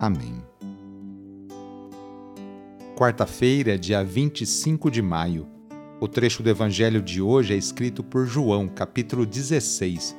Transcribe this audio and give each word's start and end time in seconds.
Amém. 0.00 0.42
Quarta-feira, 2.96 3.78
dia 3.78 4.02
25 4.02 4.90
de 4.90 5.02
maio. 5.02 5.46
O 6.00 6.08
trecho 6.08 6.42
do 6.42 6.48
Evangelho 6.48 7.02
de 7.02 7.20
hoje 7.20 7.52
é 7.52 7.56
escrito 7.58 8.02
por 8.02 8.24
João, 8.24 8.66
capítulo 8.66 9.26
16, 9.26 10.16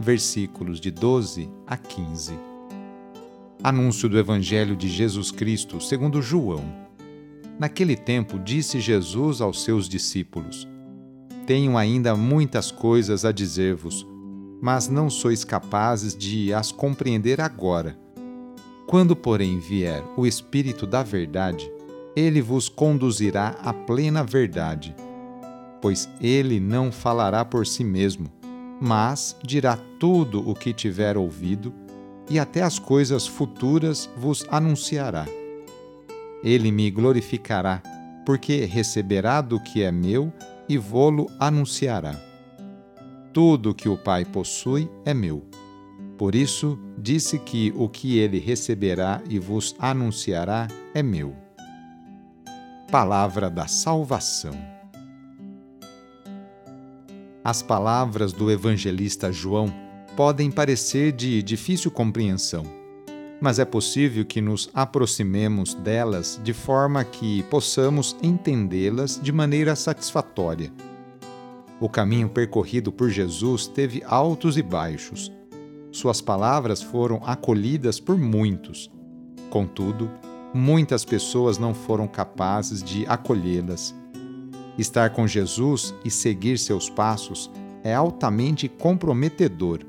versículos 0.00 0.80
de 0.80 0.90
12 0.90 1.50
a 1.66 1.76
15. 1.76 2.38
Anúncio 3.62 4.08
do 4.08 4.18
Evangelho 4.18 4.74
de 4.74 4.88
Jesus 4.88 5.30
Cristo 5.30 5.78
segundo 5.78 6.22
João. 6.22 6.64
Naquele 7.58 7.96
tempo 7.96 8.38
disse 8.38 8.80
Jesus 8.80 9.42
aos 9.42 9.62
seus 9.62 9.90
discípulos: 9.90 10.66
Tenho 11.46 11.76
ainda 11.76 12.16
muitas 12.16 12.70
coisas 12.70 13.26
a 13.26 13.32
dizer-vos, 13.32 14.06
mas 14.62 14.88
não 14.88 15.10
sois 15.10 15.44
capazes 15.44 16.16
de 16.16 16.50
as 16.54 16.72
compreender 16.72 17.42
agora. 17.42 18.07
Quando, 18.88 19.14
porém, 19.14 19.58
vier 19.58 20.02
o 20.16 20.26
Espírito 20.26 20.86
da 20.86 21.02
Verdade, 21.02 21.70
ele 22.16 22.40
vos 22.40 22.70
conduzirá 22.70 23.54
à 23.62 23.70
plena 23.70 24.24
verdade. 24.24 24.96
Pois 25.82 26.08
ele 26.22 26.58
não 26.58 26.90
falará 26.90 27.44
por 27.44 27.66
si 27.66 27.84
mesmo, 27.84 28.32
mas 28.80 29.36
dirá 29.44 29.78
tudo 30.00 30.48
o 30.48 30.54
que 30.54 30.72
tiver 30.72 31.18
ouvido, 31.18 31.70
e 32.30 32.38
até 32.38 32.62
as 32.62 32.78
coisas 32.78 33.26
futuras 33.26 34.08
vos 34.16 34.46
anunciará. 34.50 35.26
Ele 36.42 36.72
me 36.72 36.90
glorificará, 36.90 37.82
porque 38.24 38.64
receberá 38.64 39.42
do 39.42 39.60
que 39.60 39.82
é 39.82 39.92
meu 39.92 40.32
e 40.66 40.78
vô-lo 40.78 41.26
anunciará. 41.38 42.18
Tudo 43.34 43.74
que 43.74 43.88
o 43.88 43.98
Pai 43.98 44.24
possui 44.24 44.88
é 45.04 45.12
meu. 45.12 45.44
Por 46.18 46.34
isso, 46.34 46.76
disse 46.98 47.38
que 47.38 47.72
o 47.76 47.88
que 47.88 48.18
ele 48.18 48.40
receberá 48.40 49.22
e 49.30 49.38
vos 49.38 49.76
anunciará 49.78 50.66
é 50.92 51.00
meu. 51.00 51.32
Palavra 52.90 53.48
da 53.48 53.68
Salvação. 53.68 54.52
As 57.44 57.62
palavras 57.62 58.32
do 58.32 58.50
evangelista 58.50 59.30
João 59.30 59.72
podem 60.16 60.50
parecer 60.50 61.12
de 61.12 61.40
difícil 61.40 61.88
compreensão, 61.88 62.64
mas 63.40 63.60
é 63.60 63.64
possível 63.64 64.24
que 64.24 64.40
nos 64.40 64.68
aproximemos 64.74 65.72
delas 65.72 66.40
de 66.42 66.52
forma 66.52 67.04
que 67.04 67.44
possamos 67.44 68.16
entendê-las 68.20 69.20
de 69.22 69.30
maneira 69.30 69.76
satisfatória. 69.76 70.72
O 71.78 71.88
caminho 71.88 72.28
percorrido 72.28 72.90
por 72.90 73.08
Jesus 73.08 73.68
teve 73.68 74.02
altos 74.04 74.58
e 74.58 74.62
baixos 74.62 75.37
suas 75.98 76.20
palavras 76.20 76.80
foram 76.80 77.20
acolhidas 77.24 77.98
por 77.98 78.16
muitos. 78.16 78.90
Contudo, 79.50 80.10
muitas 80.54 81.04
pessoas 81.04 81.58
não 81.58 81.74
foram 81.74 82.06
capazes 82.06 82.82
de 82.82 83.04
acolhê-las. 83.06 83.94
Estar 84.78 85.10
com 85.10 85.26
Jesus 85.26 85.94
e 86.04 86.10
seguir 86.10 86.58
seus 86.58 86.88
passos 86.88 87.50
é 87.82 87.94
altamente 87.94 88.68
comprometedor. 88.68 89.80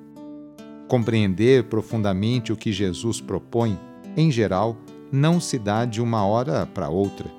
Compreender 0.88 1.66
profundamente 1.66 2.52
o 2.52 2.58
que 2.58 2.72
Jesus 2.72 3.22
propõe, 3.22 3.78
em 4.18 4.32
geral, 4.32 4.76
não 5.12 5.40
se 5.40 5.60
dá 5.60 5.86
de 5.86 6.02
uma 6.02 6.26
hora 6.26 6.66
para 6.66 6.90
outra, 6.90 7.30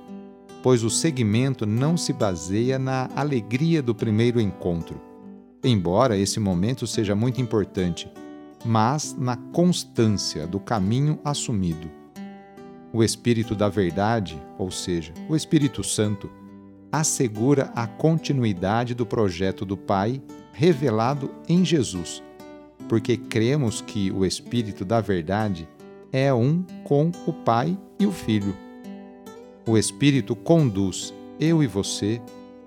pois 0.62 0.84
o 0.84 0.90
seguimento 0.90 1.66
não 1.66 1.96
se 1.96 2.12
baseia 2.12 2.78
na 2.78 3.08
alegria 3.16 3.82
do 3.82 3.94
primeiro 3.94 4.40
encontro. 4.40 5.00
Embora 5.62 6.16
esse 6.16 6.38
momento 6.38 6.86
seja 6.86 7.14
muito 7.14 7.40
importante, 7.40 8.08
mas 8.64 9.16
na 9.18 9.36
constância 9.36 10.46
do 10.46 10.60
caminho 10.60 11.18
assumido. 11.24 11.90
O 12.92 13.02
Espírito 13.04 13.54
da 13.54 13.68
Verdade, 13.68 14.40
ou 14.58 14.70
seja, 14.70 15.12
o 15.28 15.36
Espírito 15.36 15.82
Santo, 15.84 16.30
assegura 16.90 17.70
a 17.74 17.86
continuidade 17.86 18.94
do 18.94 19.06
projeto 19.06 19.64
do 19.64 19.76
Pai 19.76 20.20
revelado 20.52 21.30
em 21.48 21.64
Jesus, 21.64 22.22
porque 22.88 23.16
cremos 23.16 23.80
que 23.80 24.10
o 24.10 24.24
Espírito 24.24 24.84
da 24.84 25.00
Verdade 25.00 25.68
é 26.12 26.34
um 26.34 26.64
com 26.84 27.12
o 27.26 27.32
Pai 27.32 27.78
e 27.98 28.06
o 28.06 28.12
Filho. 28.12 28.56
O 29.66 29.78
Espírito 29.78 30.34
conduz 30.34 31.14
eu 31.38 31.62
e 31.62 31.66
você, 31.66 32.20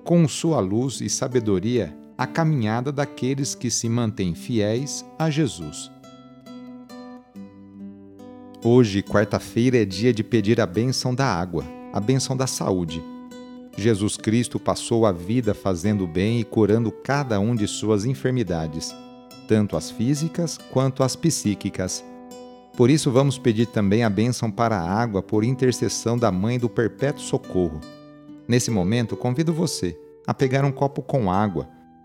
com 0.03 0.27
sua 0.27 0.59
luz 0.59 1.01
e 1.01 1.09
sabedoria, 1.09 1.95
a 2.17 2.27
caminhada 2.27 2.91
daqueles 2.91 3.55
que 3.55 3.69
se 3.69 3.89
mantêm 3.89 4.35
fiéis 4.35 5.05
a 5.17 5.29
Jesus. 5.29 5.91
Hoje, 8.63 9.03
quarta-feira, 9.03 9.81
é 9.81 9.85
dia 9.85 10.13
de 10.13 10.23
pedir 10.23 10.61
a 10.61 10.65
bênção 10.65 11.13
da 11.13 11.25
água, 11.25 11.65
a 11.91 11.99
bênção 11.99 12.37
da 12.37 12.47
saúde. 12.47 13.03
Jesus 13.75 14.15
Cristo 14.15 14.59
passou 14.59 15.05
a 15.05 15.11
vida 15.11 15.53
fazendo 15.53 16.07
bem 16.07 16.39
e 16.39 16.43
curando 16.43 16.91
cada 16.91 17.39
um 17.39 17.55
de 17.55 17.67
suas 17.67 18.05
enfermidades, 18.05 18.95
tanto 19.47 19.75
as 19.75 19.89
físicas 19.89 20.57
quanto 20.71 21.03
as 21.03 21.15
psíquicas. 21.15 22.05
Por 22.77 22.89
isso, 22.89 23.11
vamos 23.11 23.37
pedir 23.37 23.65
também 23.65 24.03
a 24.03 24.09
bênção 24.09 24.49
para 24.49 24.77
a 24.77 24.89
água 24.89 25.21
por 25.21 25.43
intercessão 25.43 26.17
da 26.17 26.31
Mãe 26.31 26.57
do 26.57 26.69
Perpétuo 26.69 27.21
Socorro. 27.21 27.81
Nesse 28.47 28.71
momento, 28.71 29.17
convido 29.17 29.53
você 29.53 29.99
a 30.25 30.33
pegar 30.33 30.63
um 30.63 30.71
copo 30.71 31.01
com 31.01 31.29
água 31.29 31.67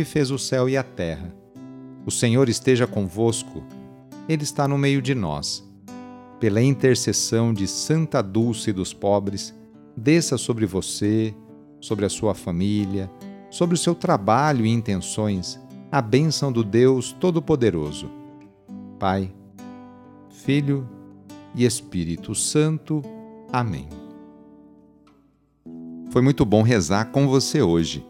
que 0.00 0.04
fez 0.06 0.30
o 0.30 0.38
céu 0.38 0.66
e 0.66 0.78
a 0.78 0.82
terra. 0.82 1.30
O 2.06 2.10
Senhor 2.10 2.48
esteja 2.48 2.86
convosco, 2.86 3.62
Ele 4.26 4.44
está 4.44 4.66
no 4.66 4.78
meio 4.78 5.02
de 5.02 5.14
nós 5.14 5.62
pela 6.40 6.62
intercessão 6.62 7.52
de 7.52 7.68
Santa 7.68 8.22
Dulce 8.22 8.72
dos 8.72 8.94
pobres, 8.94 9.54
desça 9.94 10.38
sobre 10.38 10.64
você, 10.64 11.34
sobre 11.82 12.06
a 12.06 12.08
sua 12.08 12.34
família, 12.34 13.10
sobre 13.50 13.74
o 13.74 13.78
seu 13.78 13.94
trabalho 13.94 14.64
e 14.64 14.70
intenções, 14.70 15.60
a 15.92 16.00
bênção 16.00 16.50
do 16.50 16.64
Deus 16.64 17.12
Todo-Poderoso. 17.12 18.10
Pai, 18.98 19.30
Filho 20.30 20.88
e 21.54 21.66
Espírito 21.66 22.34
Santo. 22.34 23.02
Amém. 23.52 23.86
Foi 26.10 26.22
muito 26.22 26.46
bom 26.46 26.62
rezar 26.62 27.10
com 27.10 27.28
você 27.28 27.60
hoje. 27.60 28.09